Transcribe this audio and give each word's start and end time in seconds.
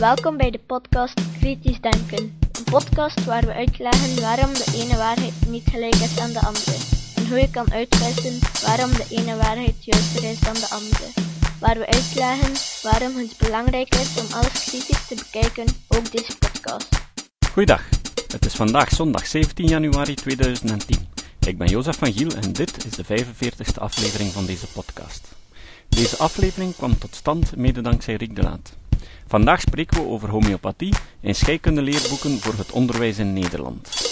Welkom 0.00 0.36
bij 0.36 0.50
de 0.50 0.60
podcast 0.66 1.20
Kritisch 1.38 1.80
Denken. 1.80 2.38
Een 2.52 2.64
podcast 2.64 3.24
waar 3.24 3.46
we 3.46 3.52
uitleggen 3.52 4.20
waarom 4.20 4.52
de 4.52 4.72
ene 4.74 4.96
waarheid 4.96 5.32
niet 5.48 5.68
gelijk 5.70 5.94
is 5.94 6.18
aan 6.18 6.32
de 6.32 6.40
andere. 6.40 6.76
En 7.16 7.28
hoe 7.28 7.38
je 7.38 7.50
kan 7.50 7.72
uitwissen 7.72 8.38
waarom 8.66 8.90
de 8.90 9.06
ene 9.10 9.36
waarheid 9.36 9.84
juister 9.84 10.24
is 10.30 10.40
dan 10.40 10.54
de 10.54 10.68
andere. 10.70 11.06
Waar 11.58 11.78
we 11.78 11.86
uitleggen 11.86 12.52
waarom 12.82 13.16
het 13.16 13.34
belangrijk 13.38 13.94
is 13.94 14.20
om 14.20 14.26
alles 14.32 14.64
kritisch 14.64 15.06
te 15.06 15.14
bekijken, 15.14 15.64
ook 15.88 16.12
deze 16.12 16.38
podcast. 16.38 16.88
Goeiedag, 17.52 17.88
het 18.32 18.46
is 18.46 18.54
vandaag 18.54 18.88
zondag 18.90 19.26
17 19.26 19.66
januari 19.66 20.14
2010. 20.14 21.08
Ik 21.46 21.58
ben 21.58 21.68
Jozef 21.68 21.98
van 21.98 22.12
Giel 22.12 22.30
en 22.30 22.52
dit 22.52 22.84
is 22.84 22.92
de 22.92 23.04
45ste 23.04 23.78
aflevering 23.78 24.32
van 24.32 24.46
deze 24.46 24.66
podcast. 24.66 25.28
Deze 25.88 26.16
aflevering 26.16 26.76
kwam 26.76 26.98
tot 26.98 27.14
stand 27.14 27.56
mede 27.56 27.80
dankzij 27.80 28.14
Riek 28.14 28.36
de 28.36 28.42
Laat. 28.42 28.78
Vandaag 29.26 29.60
spreken 29.60 30.02
we 30.02 30.08
over 30.08 30.28
homeopathie 30.28 30.94
in 31.20 31.34
leerboeken 31.82 32.38
voor 32.38 32.54
het 32.54 32.72
onderwijs 32.72 33.18
in 33.18 33.32
Nederland. 33.32 34.08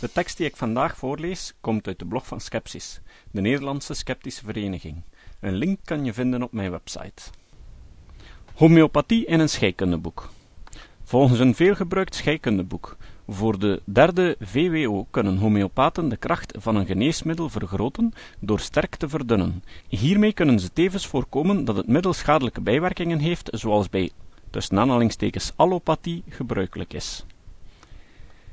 De 0.00 0.12
tekst 0.12 0.36
die 0.36 0.46
ik 0.46 0.56
vandaag 0.56 0.96
voorlees 0.96 1.54
komt 1.60 1.86
uit 1.86 1.98
de 1.98 2.04
blog 2.04 2.26
van 2.26 2.40
Skepsis, 2.40 3.00
de 3.30 3.40
Nederlandse 3.40 3.94
Sceptische 3.94 4.44
Vereniging. 4.44 5.02
Een 5.40 5.54
link 5.54 5.78
kan 5.84 6.04
je 6.04 6.12
vinden 6.12 6.42
op 6.42 6.52
mijn 6.52 6.70
website. 6.70 7.22
Homeopathie 8.54 9.26
in 9.26 9.40
een 9.40 9.48
scheikundeboek. 9.48 10.30
Volgens 11.04 11.38
een 11.40 11.54
veelgebruikt 11.54 12.14
scheikundeboek 12.14 12.96
voor 13.28 13.58
de 13.58 13.82
derde 13.84 14.36
VWO 14.40 15.06
kunnen 15.10 15.36
homeopaten 15.36 16.08
de 16.08 16.16
kracht 16.16 16.54
van 16.58 16.76
een 16.76 16.86
geneesmiddel 16.86 17.48
vergroten 17.48 18.12
door 18.38 18.60
sterk 18.60 18.94
te 18.96 19.08
verdunnen. 19.08 19.64
Hiermee 19.88 20.32
kunnen 20.32 20.60
ze 20.60 20.72
tevens 20.72 21.06
voorkomen 21.06 21.64
dat 21.64 21.76
het 21.76 21.88
middel 21.88 22.12
schadelijke 22.12 22.60
bijwerkingen 22.60 23.18
heeft, 23.18 23.48
zoals 23.52 23.88
bij 23.88 24.10
tussen 24.50 24.78
aanhalingstekens 24.78 25.52
allopathie 25.56 26.22
gebruikelijk 26.28 26.92
is. 26.92 27.24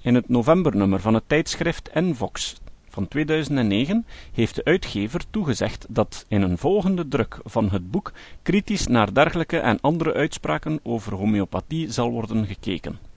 In 0.01 0.15
het 0.15 0.29
novembernummer 0.29 0.99
van 0.99 1.13
het 1.13 1.23
tijdschrift 1.27 1.89
Envox 1.89 2.55
van 2.89 3.07
2009 3.07 4.05
heeft 4.33 4.55
de 4.55 4.63
uitgever 4.63 5.23
toegezegd 5.29 5.85
dat 5.89 6.25
in 6.27 6.41
een 6.41 6.57
volgende 6.57 7.07
druk 7.07 7.39
van 7.43 7.69
het 7.69 7.91
boek 7.91 8.11
kritisch 8.41 8.87
naar 8.87 9.13
dergelijke 9.13 9.57
en 9.57 9.81
andere 9.81 10.13
uitspraken 10.13 10.79
over 10.83 11.13
homeopathie 11.13 11.91
zal 11.91 12.11
worden 12.11 12.45
gekeken. 12.45 13.10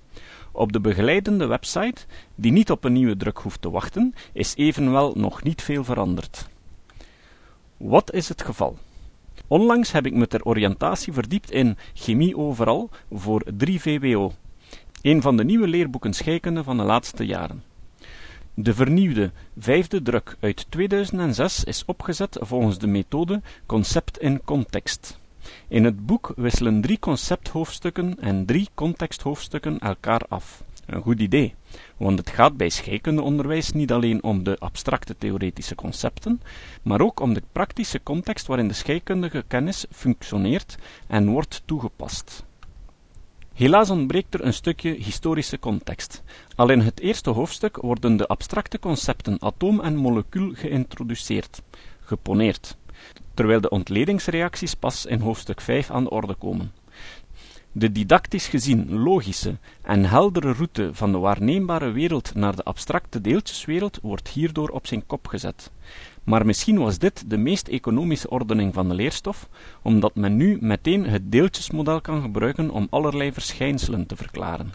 Op 0.57 0.73
de 0.73 0.81
begeleidende 0.81 1.47
website, 1.47 2.07
die 2.35 2.53
niet 2.53 2.71
op 2.71 2.85
een 2.85 2.93
nieuwe 2.93 3.17
druk 3.17 3.39
hoeft 3.39 3.63
te 3.63 3.71
wachten, 3.71 4.15
is 4.33 4.55
evenwel 4.57 5.13
nog 5.17 5.43
niet 5.43 5.63
veel 5.63 5.85
veranderd. 5.85 6.49
Wat 7.77 8.13
is 8.13 8.29
het 8.29 8.43
geval? 8.43 8.79
Onlangs 9.47 9.93
heb 9.93 10.07
ik 10.07 10.15
me 10.15 10.27
ter 10.27 10.45
oriëntatie 10.45 11.13
verdiept 11.13 11.51
in 11.51 11.77
Chemie 11.95 12.37
Overal 12.37 12.91
voor 13.13 13.43
3 13.57 13.81
VWO, 13.81 14.33
een 15.03 15.23
van 15.23 15.37
de 15.37 15.45
nieuwe 15.45 15.69
leerboeken 15.69 16.13
scheikunde 16.13 16.63
van 16.63 16.77
de 16.77 16.83
laatste 16.83 17.27
jaren. 17.27 17.63
De 18.55 18.75
vernieuwde 18.75 19.31
vijfde 19.59 20.03
druk 20.03 20.37
uit 20.41 20.67
2006 20.69 21.65
is 21.65 21.85
opgezet 21.87 22.39
volgens 22.41 22.79
de 22.79 22.87
methode 22.87 23.43
concept 23.67 24.19
in 24.19 24.41
context. 24.45 25.23
In 25.69 25.85
het 25.85 26.07
boek 26.07 26.33
wisselen 26.37 26.81
drie 26.81 26.99
concepthoofdstukken 26.99 28.21
en 28.21 28.47
drie 28.47 28.69
contexthoofdstukken 28.75 29.79
elkaar 29.79 30.21
af. 30.29 30.63
Een 30.87 31.03
goed 31.03 31.21
idee, 31.21 31.55
want 31.97 32.19
het 32.19 32.31
gaat 32.31 32.57
bij 32.57 32.69
scheikundeonderwijs 32.69 33.73
niet 33.73 33.93
alleen 33.93 34.23
om 34.23 34.43
de 34.43 34.57
abstracte 34.59 35.17
theoretische 35.19 35.75
concepten, 35.75 36.41
maar 36.83 37.01
ook 37.01 37.21
om 37.21 37.35
de 37.35 37.43
praktische 37.53 38.03
context 38.03 38.47
waarin 38.47 38.69
de 38.69 38.75
scheikundige 38.75 39.45
kennis 39.49 39.87
functioneert 39.91 40.77
en 41.07 41.29
wordt 41.29 41.63
toegepast. 41.65 42.45
Helaas 43.55 43.91
ontbreekt 43.91 44.35
er 44.35 44.45
een 44.45 44.55
stukje 44.55 44.93
historische 44.93 45.59
context. 45.59 46.23
Al 46.57 46.71
in 46.71 46.81
het 46.81 47.01
eerste 47.01 47.31
hoofdstuk 47.31 47.77
worden 47.77 48.17
de 48.17 48.27
abstracte 48.27 48.79
concepten 48.79 49.43
atoom 49.43 49.81
en 49.81 49.97
molecuul 49.97 50.53
geïntroduceerd, 50.55 51.63
geponeerd, 52.01 52.77
terwijl 53.35 53.61
de 53.61 53.71
ontledingsreacties 53.71 54.75
pas 54.75 55.07
in 55.07 55.21
hoofdstuk 55.21 55.61
5 55.61 55.91
aan 55.91 56.05
de 56.05 56.11
orde 56.11 56.35
komen. 56.35 56.73
De 57.73 57.93
didactisch 57.93 58.47
gezien 58.47 58.93
logische 58.93 59.57
en 59.83 60.05
heldere 60.05 60.53
route 60.53 60.91
van 60.93 61.13
de 61.13 61.19
waarneembare 61.19 61.91
wereld 61.91 62.35
naar 62.35 62.57
de 62.57 62.65
abstracte 62.65 63.21
deeltjeswereld 63.21 63.99
wordt 64.03 64.29
hierdoor 64.29 64.69
op 64.69 64.87
zijn 64.87 65.07
kop 65.07 65.27
gezet. 65.27 65.71
Maar 66.25 66.47
misschien 66.47 66.79
was 66.79 66.99
dit 66.99 67.31
de 67.31 67.37
meest 67.37 67.69
economische 67.69 68.31
ordening 68.31 68.75
van 68.75 68.89
de 68.89 68.95
leerstof, 68.95 69.49
omdat 69.83 70.15
men 70.15 70.37
nu 70.37 70.59
meteen 70.61 71.07
het 71.07 71.33
deeltjesmodel 71.33 72.01
kan 72.01 72.23
gebruiken 72.23 72.71
om 72.71 72.87
allerlei 72.91 73.33
verschijnselen 73.33 74.07
te 74.07 74.17
verklaren. 74.17 74.73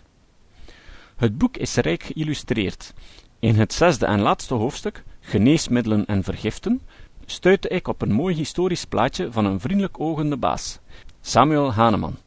Het 1.16 1.38
boek 1.38 1.58
is 1.58 1.76
rijk 1.76 2.04
geïllustreerd. 2.04 2.94
In 3.40 3.56
het 3.56 3.74
zesde 3.74 4.06
en 4.06 4.20
laatste 4.20 4.54
hoofdstuk, 4.54 5.04
Geneesmiddelen 5.20 6.06
en 6.06 6.24
Vergiften, 6.24 6.82
stuitte 7.30 7.68
ik 7.68 7.88
op 7.88 8.02
een 8.02 8.12
mooi 8.12 8.36
historisch 8.36 8.86
plaatje 8.86 9.32
van 9.32 9.46
een 9.46 9.60
vriendelijk 9.60 10.00
ogende 10.00 10.38
baas, 10.38 10.80
Samuel 11.22 11.74
Hahnemann. 11.74 12.18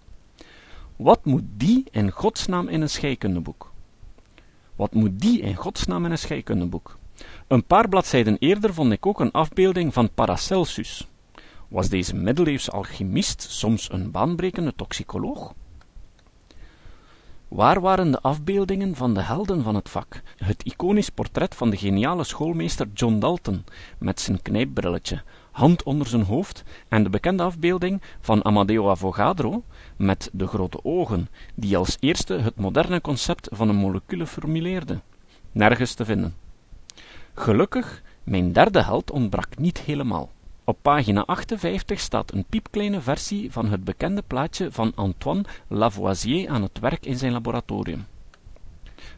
Wat 0.96 1.24
moet 1.24 1.42
die 1.56 1.84
in 1.90 2.10
godsnaam 2.10 2.68
in 2.68 2.80
een 2.80 2.90
scheikundeboek? 2.90 3.70
Wat 4.76 4.94
moet 4.94 5.20
die 5.20 5.40
in 5.40 5.54
godsnaam 5.54 6.04
in 6.04 6.10
een 6.10 6.18
scheikundeboek? 6.18 6.98
Een 7.46 7.64
paar 7.64 7.88
bladzijden 7.88 8.36
eerder 8.38 8.74
vond 8.74 8.92
ik 8.92 9.06
ook 9.06 9.20
een 9.20 9.30
afbeelding 9.32 9.92
van 9.92 10.14
Paracelsus. 10.14 11.08
Was 11.69 11.88
deze 11.88 12.16
middeleeuwse 12.16 12.70
alchemist 12.70 13.42
soms 13.50 13.92
een 13.92 14.10
baanbrekende 14.10 14.72
toxicoloog? 14.76 15.54
Waar 17.52 17.80
waren 17.80 18.10
de 18.10 18.20
afbeeldingen 18.20 18.94
van 18.96 19.14
de 19.14 19.20
helden 19.20 19.62
van 19.62 19.74
het 19.74 19.88
vak? 19.88 20.22
Het 20.36 20.62
iconisch 20.64 21.08
portret 21.08 21.54
van 21.54 21.70
de 21.70 21.76
geniale 21.76 22.24
schoolmeester 22.24 22.88
John 22.94 23.18
Dalton, 23.18 23.64
met 23.98 24.20
zijn 24.20 24.42
knijpbrilletje, 24.42 25.22
hand 25.50 25.82
onder 25.82 26.06
zijn 26.06 26.22
hoofd, 26.22 26.64
en 26.88 27.02
de 27.02 27.10
bekende 27.10 27.42
afbeelding 27.42 28.02
van 28.20 28.44
Amadeo 28.44 28.90
Avogadro, 28.90 29.62
met 29.96 30.30
de 30.32 30.46
grote 30.46 30.84
ogen, 30.84 31.28
die 31.54 31.76
als 31.76 31.96
eerste 32.00 32.34
het 32.34 32.56
moderne 32.56 33.00
concept 33.00 33.48
van 33.50 33.69
een 33.69 33.76
molecule 33.76 34.26
formuleerde. 34.26 35.00
Nergens 35.50 35.94
te 35.94 36.04
vinden. 36.04 36.34
Gelukkig, 37.34 38.02
mijn 38.22 38.52
derde 38.52 38.82
held 38.82 39.10
ontbrak 39.10 39.58
niet 39.58 39.80
helemaal. 39.80 40.30
Op 40.72 40.78
pagina 40.83 41.25
58 41.27 42.00
staat 42.00 42.33
een 42.33 42.44
piepkleine 42.44 43.00
versie 43.00 43.53
van 43.53 43.69
het 43.69 43.84
bekende 43.84 44.22
plaatje 44.27 44.72
van 44.72 44.93
Antoine 44.94 45.44
Lavoisier 45.69 46.49
aan 46.49 46.62
het 46.62 46.78
werk 46.78 47.06
in 47.06 47.19
zijn 47.19 47.33
laboratorium. 47.33 48.06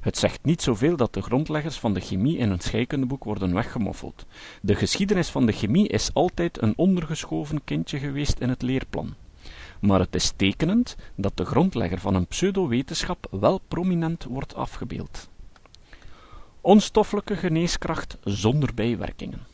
Het 0.00 0.18
zegt 0.18 0.44
niet 0.44 0.62
zoveel 0.62 0.96
dat 0.96 1.14
de 1.14 1.22
grondleggers 1.22 1.78
van 1.78 1.94
de 1.94 2.00
chemie 2.00 2.36
in 2.36 2.50
een 2.50 2.60
scheikundeboek 2.60 3.24
worden 3.24 3.54
weggemoffeld. 3.54 4.26
De 4.62 4.74
geschiedenis 4.74 5.28
van 5.28 5.46
de 5.46 5.52
chemie 5.52 5.88
is 5.88 6.10
altijd 6.12 6.62
een 6.62 6.72
ondergeschoven 6.76 7.64
kindje 7.64 7.98
geweest 7.98 8.38
in 8.38 8.48
het 8.48 8.62
leerplan. 8.62 9.14
Maar 9.80 10.00
het 10.00 10.14
is 10.14 10.32
tekenend 10.36 10.96
dat 11.14 11.36
de 11.36 11.44
grondlegger 11.44 11.98
van 11.98 12.14
een 12.14 12.26
pseudowetenschap 12.26 13.26
wel 13.30 13.60
prominent 13.68 14.24
wordt 14.24 14.54
afgebeeld. 14.54 15.28
Onstoffelijke 16.60 17.36
geneeskracht 17.36 18.18
zonder 18.24 18.74
bijwerkingen. 18.74 19.52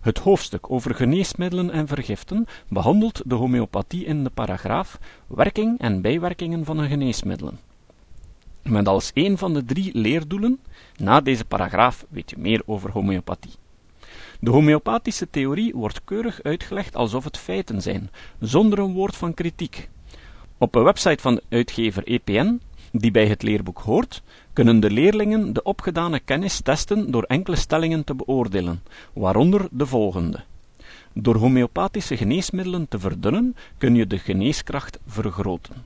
Het 0.00 0.18
hoofdstuk 0.18 0.70
over 0.70 0.94
geneesmiddelen 0.94 1.70
en 1.70 1.86
vergiften 1.86 2.46
behandelt 2.68 3.22
de 3.24 3.34
homeopathie 3.34 4.04
in 4.04 4.24
de 4.24 4.30
paragraaf 4.30 4.98
Werking 5.26 5.78
en 5.78 6.00
bijwerkingen 6.00 6.64
van 6.64 6.78
een 6.78 6.88
geneesmiddelen. 6.88 7.58
Met 8.62 8.88
als 8.88 9.10
een 9.14 9.38
van 9.38 9.54
de 9.54 9.64
drie 9.64 9.98
leerdoelen, 9.98 10.60
na 10.96 11.20
deze 11.20 11.44
paragraaf 11.44 12.06
weet 12.08 12.30
je 12.30 12.36
meer 12.38 12.62
over 12.66 12.90
homeopathie. 12.90 13.52
De 14.40 14.50
homeopathische 14.50 15.30
theorie 15.30 15.74
wordt 15.74 16.04
keurig 16.04 16.42
uitgelegd 16.42 16.96
alsof 16.96 17.24
het 17.24 17.38
feiten 17.38 17.82
zijn, 17.82 18.10
zonder 18.38 18.78
een 18.78 18.92
woord 18.92 19.16
van 19.16 19.34
kritiek. 19.34 19.88
Op 20.58 20.74
een 20.74 20.84
website 20.84 21.22
van 21.22 21.34
de 21.34 21.42
uitgever 21.48 22.06
EPN, 22.06 22.60
die 22.90 23.10
bij 23.10 23.26
het 23.26 23.42
leerboek 23.42 23.78
hoort, 23.78 24.22
kunnen 24.52 24.80
de 24.80 24.90
leerlingen 24.90 25.52
de 25.52 25.62
opgedane 25.62 26.20
kennis 26.20 26.60
testen 26.60 27.10
door 27.10 27.22
enkele 27.22 27.56
stellingen 27.56 28.04
te 28.04 28.14
beoordelen, 28.14 28.82
waaronder 29.12 29.68
de 29.70 29.86
volgende. 29.86 30.40
Door 31.12 31.36
homeopathische 31.36 32.16
geneesmiddelen 32.16 32.88
te 32.88 32.98
verdunnen 32.98 33.56
kun 33.78 33.94
je 33.94 34.06
de 34.06 34.18
geneeskracht 34.18 34.98
vergroten. 35.06 35.84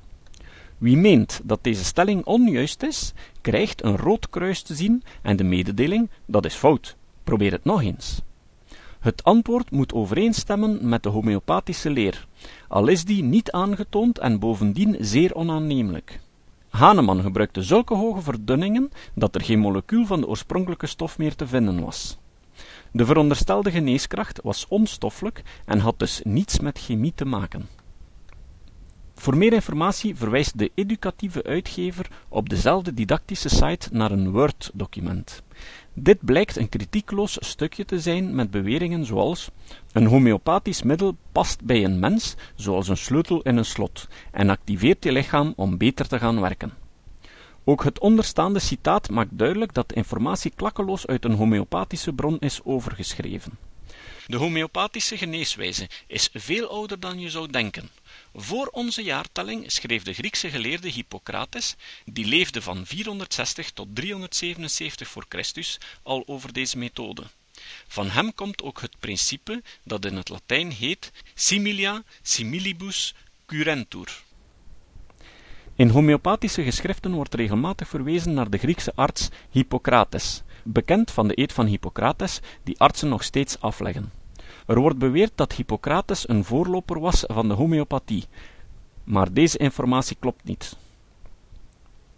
Wie 0.79 0.97
meent 0.97 1.41
dat 1.45 1.59
deze 1.63 1.85
stelling 1.85 2.25
onjuist 2.25 2.83
is, 2.83 3.13
krijgt 3.41 3.85
een 3.85 3.97
rood 3.97 4.29
kruis 4.31 4.63
te 4.63 4.75
zien 4.75 5.03
en 5.23 5.37
de 5.37 5.45
mededeling 5.45 6.11
dat 6.27 6.45
is 6.45 6.55
fout. 6.55 6.97
Probeer 7.25 7.53
het 7.53 7.65
nog 7.65 7.83
eens. 7.83 8.21
Het 9.01 9.25
antwoord 9.25 9.71
moet 9.71 9.95
overeenstemmen 9.95 10.89
met 10.89 11.03
de 11.03 11.09
homeopathische 11.09 11.91
leer, 11.91 12.27
al 12.69 12.87
is 12.87 13.05
die 13.05 13.23
niet 13.23 13.51
aangetoond 13.51 14.19
en 14.19 14.39
bovendien 14.39 14.97
zeer 15.01 15.35
onaannemelijk. 15.35 16.21
Hahnemann 16.75 17.23
gebruikte 17.23 17.63
zulke 17.63 17.95
hoge 17.95 18.21
verdunningen 18.21 18.91
dat 19.15 19.35
er 19.35 19.41
geen 19.41 19.59
molecuul 19.59 20.07
van 20.07 20.21
de 20.21 20.27
oorspronkelijke 20.27 20.87
stof 20.87 21.19
meer 21.19 21.35
te 21.35 21.47
vinden 21.47 21.85
was. 21.85 22.19
De 22.91 23.05
veronderstelde 23.05 23.71
geneeskracht 23.71 24.41
was 24.43 24.67
onstoffelijk 24.69 25.43
en 25.65 25.79
had 25.79 25.99
dus 25.99 26.21
niets 26.25 26.59
met 26.61 26.79
chemie 26.79 27.13
te 27.15 27.25
maken. 27.25 27.69
Voor 29.15 29.37
meer 29.37 29.53
informatie 29.53 30.17
verwijst 30.17 30.59
de 30.59 30.71
educatieve 30.75 31.43
uitgever 31.43 32.11
op 32.29 32.49
dezelfde 32.49 32.95
didactische 32.95 33.49
site 33.49 33.89
naar 33.93 34.11
een 34.11 34.31
Word-document. 34.31 35.43
Dit 35.97 36.19
blijkt 36.21 36.57
een 36.57 36.69
kritiekloos 36.69 37.37
stukje 37.41 37.85
te 37.85 38.01
zijn 38.01 38.35
met 38.35 38.51
beweringen 38.51 39.05
zoals 39.05 39.51
een 39.93 40.07
homeopathisch 40.07 40.83
middel 40.83 41.17
past 41.33 41.65
bij 41.65 41.85
een 41.85 41.99
mens 41.99 42.37
zoals 42.55 42.89
een 42.89 42.97
sleutel 42.97 43.43
in 43.43 43.57
een 43.57 43.65
slot 43.65 44.09
en 44.33 44.51
activeert 44.51 45.05
je 45.05 45.13
lichaam 45.13 45.53
om 45.57 45.79
beter 45.79 46.09
te 46.09 46.19
gaan 46.19 46.41
werken. 46.41 46.73
Ook 47.65 47.85
het 47.85 47.99
onderstaande 47.99 48.59
citaat 48.59 49.11
maakt 49.11 49.39
duidelijk 49.39 49.75
dat 49.75 49.89
de 49.89 49.95
informatie 49.95 50.53
klakkeloos 50.57 51.07
uit 51.07 51.25
een 51.25 51.35
homeopathische 51.35 52.13
bron 52.13 52.39
is 52.39 52.61
overgeschreven. 52.65 53.53
De 54.27 54.37
homeopathische 54.37 55.19
geneeswijze 55.19 55.89
is 56.07 56.29
veel 56.33 56.69
ouder 56.69 57.01
dan 57.01 57.21
je 57.21 57.31
zou 57.31 57.51
denken. 57.51 57.91
Voor 58.35 58.67
onze 58.67 59.03
jaartelling 59.03 59.73
schreef 59.73 60.03
de 60.03 60.13
Griekse 60.13 60.51
geleerde 60.51 60.91
Hippocrates, 60.91 61.75
die 62.05 62.25
leefde 62.27 62.63
van 62.63 62.87
460 62.87 63.71
tot 63.71 63.89
377 63.95 65.09
voor 65.09 65.25
Christus, 65.29 65.79
al 66.03 66.23
over 66.27 66.53
deze 66.53 66.79
methode. 66.79 67.23
Van 67.89 68.11
hem 68.11 68.35
komt 68.35 68.63
ook 68.63 68.81
het 68.81 68.99
principe 68.99 69.63
dat 69.85 70.05
in 70.05 70.17
het 70.17 70.29
Latijn 70.29 70.71
heet 70.71 71.13
similia 71.35 72.03
similibus 72.23 73.15
curentur. 73.47 74.23
In 75.77 75.89
homeopathische 75.89 76.63
geschriften 76.63 77.13
wordt 77.13 77.35
regelmatig 77.35 77.89
verwezen 77.89 78.35
naar 78.35 78.51
de 78.51 78.59
Griekse 78.59 78.93
arts 78.95 79.29
Hippocrates, 79.51 80.43
bekend 80.65 81.11
van 81.11 81.29
de 81.29 81.41
eed 81.41 81.53
van 81.53 81.67
Hippocrates, 81.67 82.41
die 82.63 82.81
artsen 82.81 83.09
nog 83.09 83.23
steeds 83.23 83.61
afleggen. 83.61 84.13
Er 84.67 84.81
wordt 84.81 84.99
beweerd 84.99 85.33
dat 85.35 85.53
Hippocrates 85.53 86.29
een 86.29 86.45
voorloper 86.45 87.01
was 87.01 87.25
van 87.27 87.49
de 87.49 87.55
homeopathie, 87.55 88.25
maar 89.05 89.33
deze 89.33 89.59
informatie 89.59 90.17
klopt 90.21 90.45
niet. 90.45 90.77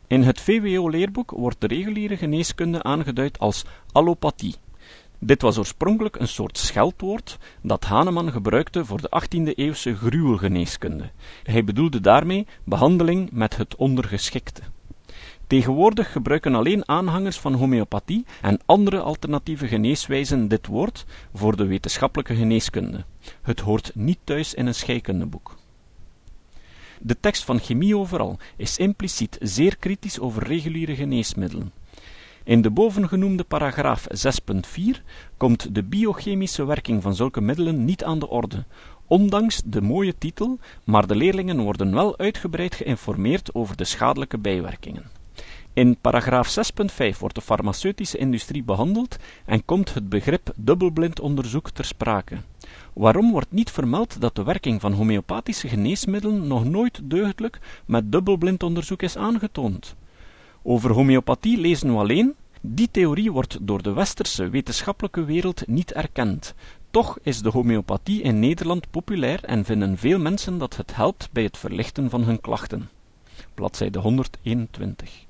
In 0.07 0.23
het 0.23 0.41
VWO-leerboek 0.41 1.31
wordt 1.31 1.61
de 1.61 1.67
reguliere 1.67 2.17
geneeskunde 2.17 2.83
aangeduid 2.83 3.39
als 3.39 3.65
allopathie. 3.93 4.55
Dit 5.19 5.43
was 5.43 5.59
oorspronkelijk 5.59 6.17
een 6.17 6.29
soort 6.29 6.59
scheldwoord 6.59 7.39
dat 7.61 7.85
Hahnemann 7.85 8.31
gebruikte 8.33 8.85
voor 8.85 9.01
de 9.01 9.23
18e-eeuwse 9.23 9.97
gruwelgeneeskunde. 9.97 11.11
Hij 11.43 11.65
bedoelde 11.65 12.01
daarmee 12.01 12.47
behandeling 12.65 13.31
met 13.33 13.57
het 13.57 13.77
ondergeschikte. 13.77 14.63
Tegenwoordig 15.47 16.13
gebruiken 16.13 16.55
alleen 16.55 16.89
aanhangers 16.89 17.39
van 17.39 17.55
homeopathie 17.55 18.25
en 18.43 18.61
andere 18.65 19.01
alternatieve 19.01 19.67
geneeswijzen 19.67 20.49
dit 20.49 20.67
woord 20.67 21.05
voor 21.35 21.57
de 21.57 21.67
wetenschappelijke 21.67 22.35
geneeskunde. 22.35 23.05
Het 23.43 23.61
hoort 23.61 23.91
niet 23.95 24.19
thuis 24.25 24.55
in 24.55 24.67
een 24.67 24.75
scheikundeboek. 24.75 25.57
De 27.01 27.21
tekst 27.21 27.45
van 27.45 27.59
Chemie 27.59 27.97
overal 27.97 28.39
is 28.57 28.77
impliciet 28.77 29.39
zeer 29.41 29.77
kritisch 29.77 30.21
over 30.21 30.43
reguliere 30.43 30.95
geneesmiddelen. 30.95 31.73
In 32.45 32.63
de 32.63 32.71
bovengenoemde 32.71 33.45
paragraaf 33.45 34.07
6.4 34.09 35.03
komt 35.37 35.75
de 35.75 35.83
biochemische 35.83 36.65
werking 36.65 37.03
van 37.03 37.15
zulke 37.15 37.41
middelen 37.41 37.85
niet 37.85 38.05
aan 38.05 38.19
de 38.19 38.29
orde, 38.29 38.65
ondanks 39.07 39.63
de 39.65 39.81
mooie 39.81 40.19
titel, 40.19 40.59
maar 40.85 41.07
de 41.07 41.17
leerlingen 41.17 41.61
worden 41.61 41.95
wel 41.95 42.19
uitgebreid 42.19 42.75
geïnformeerd 42.75 43.55
over 43.55 43.77
de 43.77 43.85
schadelijke 43.85 44.39
bijwerkingen. 44.39 45.16
In 45.77 45.97
paragraaf 46.01 46.59
6.5 47.13 47.19
wordt 47.19 47.35
de 47.35 47.41
farmaceutische 47.41 48.19
industrie 48.19 48.63
behandeld 48.63 49.17
en 49.45 49.65
komt 49.65 49.95
het 49.95 50.09
begrip 50.09 50.53
dubbelblind 50.57 51.21
onderzoek 51.21 51.71
ter 51.71 51.85
sprake. 51.85 52.37
Waarom 52.93 53.31
wordt 53.31 53.53
niet 53.53 53.71
vermeld 53.71 54.21
dat 54.21 54.35
de 54.35 54.43
werking 54.43 54.81
van 54.81 54.93
homeopathische 54.93 55.69
geneesmiddelen 55.69 56.47
nog 56.47 56.65
nooit 56.65 57.01
deugdelijk 57.03 57.59
met 57.87 58.13
dubbelblind 58.13 58.63
onderzoek 58.63 59.03
is 59.03 59.17
aangetoond? 59.17 59.95
Over 60.63 60.93
homeopathie 60.93 61.59
lezen 61.59 61.93
we 61.93 61.99
alleen 61.99 62.35
die 62.61 62.89
theorie 62.91 63.33
wordt 63.33 63.59
door 63.61 63.83
de 63.83 63.93
westerse 63.93 64.49
wetenschappelijke 64.49 65.25
wereld 65.25 65.67
niet 65.67 65.93
erkend. 65.93 66.55
Toch 66.91 67.19
is 67.23 67.43
de 67.43 67.51
homeopathie 67.51 68.23
in 68.23 68.39
Nederland 68.39 68.91
populair 68.91 69.45
en 69.45 69.65
vinden 69.65 69.99
veel 69.99 70.19
mensen 70.19 70.59
dat 70.59 70.77
het 70.77 70.95
helpt 70.95 71.29
bij 71.33 71.43
het 71.43 71.57
verlichten 71.57 72.11
van 72.11 72.23
hun 72.25 72.41
klachten. 72.41 72.89
Bladzijde 73.55 73.99
121. 73.99 75.27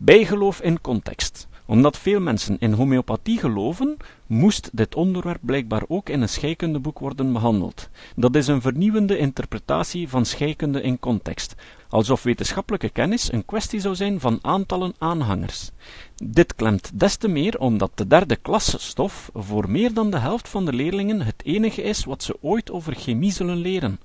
Bijgeloof 0.00 0.60
in 0.60 0.80
context. 0.80 1.48
Omdat 1.66 1.98
veel 1.98 2.20
mensen 2.20 2.56
in 2.58 2.72
homeopathie 2.72 3.38
geloven, 3.38 3.96
moest 4.26 4.70
dit 4.72 4.94
onderwerp 4.94 5.40
blijkbaar 5.40 5.82
ook 5.88 6.08
in 6.08 6.22
een 6.22 6.28
scheikundeboek 6.28 6.98
worden 6.98 7.32
behandeld. 7.32 7.88
Dat 8.16 8.34
is 8.34 8.46
een 8.46 8.60
vernieuwende 8.60 9.18
interpretatie 9.18 10.08
van 10.08 10.24
scheikunde 10.24 10.82
in 10.82 10.98
context, 10.98 11.54
alsof 11.88 12.22
wetenschappelijke 12.22 12.88
kennis 12.88 13.32
een 13.32 13.44
kwestie 13.44 13.80
zou 13.80 13.94
zijn 13.94 14.20
van 14.20 14.38
aantallen 14.42 14.94
aanhangers. 14.98 15.70
Dit 16.16 16.54
klemt 16.54 16.90
des 17.00 17.16
te 17.16 17.28
meer 17.28 17.58
omdat 17.58 17.90
de 17.94 18.06
derde 18.06 18.36
klasse 18.36 18.78
stof 18.78 19.30
voor 19.34 19.70
meer 19.70 19.94
dan 19.94 20.10
de 20.10 20.18
helft 20.18 20.48
van 20.48 20.64
de 20.64 20.72
leerlingen 20.72 21.20
het 21.20 21.42
enige 21.44 21.82
is 21.82 22.04
wat 22.04 22.22
ze 22.22 22.36
ooit 22.40 22.70
over 22.70 22.94
chemie 22.94 23.32
zullen 23.32 23.56
leren. 23.56 24.00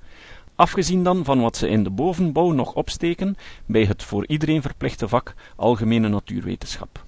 Afgezien 0.56 1.04
dan 1.04 1.24
van 1.24 1.42
wat 1.42 1.58
ze 1.58 1.68
in 1.68 1.84
de 1.84 1.90
bovenbouw 1.90 2.52
nog 2.52 2.74
opsteken 2.74 3.36
bij 3.66 3.86
het 3.86 4.04
voor 4.04 4.28
iedereen 4.28 4.62
verplichte 4.62 5.08
vak 5.08 5.34
Algemene 5.56 6.08
Natuurwetenschap. 6.08 7.06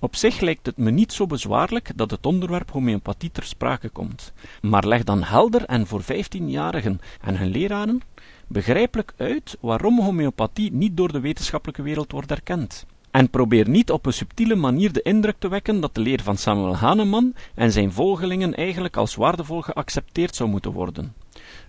Op 0.00 0.16
zich 0.16 0.40
lijkt 0.40 0.66
het 0.66 0.76
me 0.76 0.90
niet 0.90 1.12
zo 1.12 1.26
bezwaarlijk 1.26 1.90
dat 1.96 2.10
het 2.10 2.26
onderwerp 2.26 2.70
homeopathie 2.70 3.30
ter 3.30 3.42
sprake 3.44 3.88
komt, 3.88 4.32
maar 4.62 4.86
leg 4.86 5.04
dan 5.04 5.22
helder 5.22 5.64
en 5.64 5.86
voor 5.86 6.02
vijftienjarigen 6.02 7.00
en 7.20 7.36
hun 7.36 7.50
leraren 7.50 8.00
begrijpelijk 8.46 9.12
uit 9.16 9.56
waarom 9.60 10.00
homeopathie 10.00 10.72
niet 10.72 10.96
door 10.96 11.12
de 11.12 11.20
wetenschappelijke 11.20 11.82
wereld 11.82 12.12
wordt 12.12 12.30
erkend. 12.30 12.86
En 13.12 13.30
probeer 13.30 13.68
niet 13.68 13.90
op 13.90 14.06
een 14.06 14.12
subtiele 14.12 14.54
manier 14.54 14.92
de 14.92 15.02
indruk 15.02 15.36
te 15.38 15.48
wekken 15.48 15.80
dat 15.80 15.94
de 15.94 16.00
leer 16.00 16.22
van 16.22 16.36
Samuel 16.36 16.76
Hahnemann 16.76 17.34
en 17.54 17.72
zijn 17.72 17.92
volgelingen 17.92 18.54
eigenlijk 18.54 18.96
als 18.96 19.14
waardevol 19.14 19.60
geaccepteerd 19.60 20.36
zou 20.36 20.50
moeten 20.50 20.72
worden. 20.72 21.14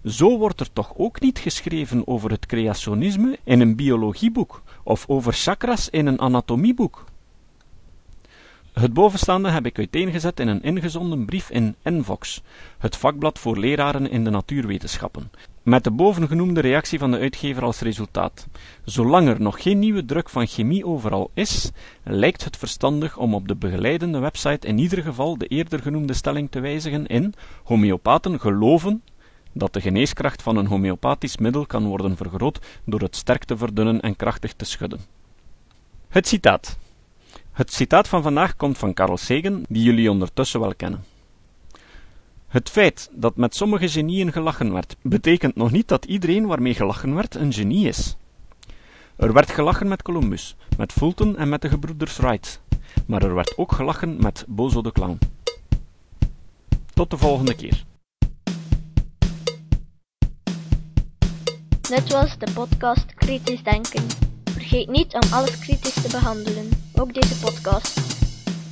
Zo 0.06 0.38
wordt 0.38 0.60
er 0.60 0.74
toch 0.74 0.94
ook 0.98 1.22
niet 1.22 1.40
geschreven 1.40 2.08
over 2.08 2.32
het 2.32 2.46
creationisme 2.46 3.40
in 3.44 3.60
een 3.60 3.76
biologieboek 3.76 4.62
of 4.84 5.06
over 5.08 5.34
chakras 5.34 5.90
in 5.90 6.06
een 6.06 6.20
anatomieboek. 6.20 7.04
Het 8.74 8.94
bovenstaande 8.94 9.50
heb 9.50 9.66
ik 9.66 9.78
uiteengezet 9.78 10.40
in 10.40 10.48
een 10.48 10.64
ingezonden 10.64 11.26
brief 11.26 11.50
in 11.50 11.76
Envox, 11.82 12.42
het 12.78 12.98
vakblad 12.98 13.40
voor 13.40 13.58
leraren 13.58 14.10
in 14.10 14.24
de 14.24 14.30
natuurwetenschappen, 14.30 15.32
met 15.64 15.84
de 15.84 15.92
bovengenoemde 15.92 16.62
reactie 16.62 17.00
van 17.00 17.12
de 17.12 17.20
uitgever 17.20 17.64
als 17.64 17.80
resultaat. 17.80 18.48
Zolang 18.86 19.28
er 19.28 19.42
nog 19.42 19.62
geen 19.62 19.80
nieuwe 19.80 20.06
druk 20.06 20.30
van 20.30 20.48
chemie 20.48 20.86
overal 20.86 21.32
is, 21.34 21.72
lijkt 22.04 22.44
het 22.44 22.58
verstandig 22.58 23.18
om 23.18 23.34
op 23.34 23.48
de 23.48 23.56
begeleidende 23.56 24.20
website 24.20 24.68
in 24.68 24.78
ieder 24.78 25.04
geval 25.04 25.38
de 25.38 25.48
eerder 25.48 25.80
genoemde 25.80 26.14
stelling 26.14 26.52
te 26.52 26.60
wijzigen 26.60 27.08
in 27.08 27.34
homeopaten 27.64 28.40
geloven 28.40 29.04
dat 29.52 29.74
de 29.74 29.82
geneeskracht 29.82 30.42
van 30.42 30.58
een 30.58 30.68
homeopathisch 30.68 31.38
middel 31.38 31.66
kan 31.66 31.86
worden 31.86 32.18
vergroot 32.18 32.60
door 32.86 33.00
het 33.00 33.16
sterk 33.16 33.44
te 33.44 33.58
verdunnen 33.58 34.02
en 34.02 34.16
krachtig 34.16 34.54
te 34.54 34.66
schudden. 34.66 35.00
Het 36.10 36.28
citaat. 36.28 36.78
Het 37.54 37.74
citaat 37.74 38.08
van 38.08 38.22
vandaag 38.22 38.56
komt 38.56 38.78
van 38.78 38.94
Carl 38.94 39.18
Sagan, 39.18 39.66
die 39.70 39.84
jullie 39.84 40.12
ondertussen 40.12 40.60
wel 40.60 40.76
kennen. 40.76 41.06
Het 42.48 42.70
feit 42.70 43.10
dat 43.12 43.36
met 43.36 43.56
sommige 43.56 43.90
genieën 43.90 44.32
gelachen 44.32 44.74
werd, 44.74 44.96
betekent 45.02 45.56
nog 45.56 45.72
niet 45.72 45.88
dat 45.88 46.06
iedereen 46.06 46.46
waarmee 46.46 46.74
gelachen 46.74 47.16
werd 47.16 47.36
een 47.36 47.54
genie 47.54 47.88
is. 47.88 48.16
Er 49.16 49.34
werd 49.34 49.52
gelachen 49.52 49.88
met 49.88 50.02
Columbus, 50.02 50.56
met 50.78 50.92
Fulton 50.92 51.38
en 51.38 51.50
met 51.50 51.62
de 51.62 51.70
gebroeders 51.70 52.18
Wright, 52.18 52.62
maar 53.06 53.24
er 53.24 53.36
werd 53.36 53.58
ook 53.58 53.72
gelachen 53.72 54.18
met 54.22 54.46
Bozo 54.48 54.82
de 54.82 54.92
Clown. 54.92 55.20
Tot 56.94 57.10
de 57.10 57.18
volgende 57.18 57.56
keer. 57.56 57.84
Dit 61.82 62.12
was 62.12 62.38
de 62.38 62.52
podcast 62.54 63.14
Kritisch 63.14 63.64
Denken. 63.64 64.04
Vergeet 64.44 64.90
niet 64.90 65.14
om 65.14 65.34
alles 65.34 65.60
kritisch 65.60 66.02
te 66.02 66.10
behandelen, 66.12 66.70
ook 67.00 67.14
deze 67.14 67.40
podcast. 67.40 68.00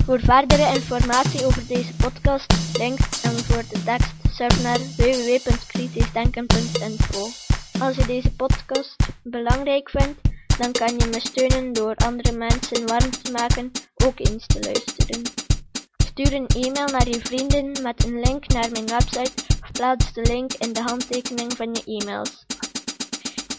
Voor 0.05 0.19
verdere 0.19 0.75
informatie 0.75 1.45
over 1.45 1.67
deze 1.67 1.93
podcast, 1.93 2.77
links 2.77 3.21
en 3.21 3.37
voor 3.37 3.63
de 3.69 3.83
tekst, 3.83 4.11
surf 4.29 4.63
naar 4.63 4.79
www.kritischdenken.info. 4.97 7.27
Als 7.79 7.95
je 7.95 8.05
deze 8.05 8.31
podcast 8.31 8.95
belangrijk 9.23 9.89
vindt, 9.89 10.21
dan 10.57 10.71
kan 10.71 10.97
je 10.97 11.07
me 11.11 11.19
steunen 11.19 11.73
door 11.73 11.95
andere 11.95 12.37
mensen 12.37 12.87
warm 12.87 13.09
te 13.09 13.31
maken 13.31 13.71
ook 14.05 14.19
eens 14.19 14.45
te 14.45 14.59
luisteren. 14.59 15.21
Stuur 15.97 16.33
een 16.33 16.47
e-mail 16.47 16.87
naar 16.87 17.07
je 17.07 17.19
vrienden 17.23 17.83
met 17.83 18.05
een 18.05 18.19
link 18.19 18.47
naar 18.47 18.71
mijn 18.71 18.87
website 18.87 19.31
of 19.61 19.71
plaats 19.71 20.13
de 20.13 20.21
link 20.21 20.53
in 20.53 20.73
de 20.73 20.81
handtekening 20.81 21.55
van 21.55 21.73
je 21.73 21.83
e-mails 21.85 22.45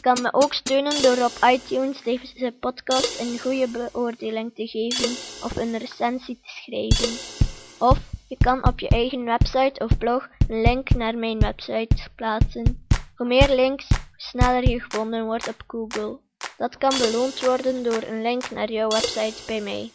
kan 0.02 0.22
me 0.22 0.32
ook 0.32 0.54
steunen 0.54 1.02
door 1.02 1.24
op 1.24 1.32
iTunes 1.50 2.02
deze 2.02 2.54
podcast 2.60 3.20
een 3.20 3.38
goede 3.38 3.68
beoordeling 3.68 4.54
te 4.54 4.66
geven 4.66 5.10
of 5.44 5.56
een 5.56 5.78
recensie 5.78 6.38
te 6.42 6.48
schrijven. 6.48 7.12
Of 7.78 7.98
Je 8.28 8.38
kan 8.38 8.66
op 8.66 8.80
je 8.80 8.88
eigen 8.88 9.24
website 9.24 9.84
of 9.84 9.98
blog 9.98 10.28
een 10.48 10.60
link 10.60 10.90
naar 10.90 11.18
mijn 11.18 11.38
website 11.38 12.08
plaatsen. 12.14 12.86
Hoe 13.16 13.26
meer 13.26 13.54
links, 13.54 13.88
hoe 13.88 13.98
sneller 14.16 14.68
je 14.68 14.80
gevonden 14.80 15.24
wordt 15.24 15.48
op 15.48 15.64
Google. 15.66 16.18
Dat 16.58 16.78
kan 16.78 16.98
beloond 16.98 17.40
worden 17.40 17.82
door 17.82 18.02
een 18.02 18.22
link 18.22 18.50
naar 18.50 18.70
jouw 18.72 18.88
website 18.88 19.42
bij 19.46 19.60
mij. 19.60 19.90